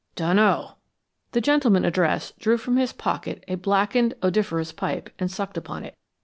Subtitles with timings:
[0.15, 0.77] "Dunno."
[1.33, 5.95] The gentleman addressed drew from his pocket a blackened, odoriferous pipe and sucked upon it.